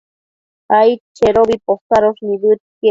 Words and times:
aidchedobi 0.79 1.55
posadosh 1.65 2.21
nibëdquiec 2.27 2.59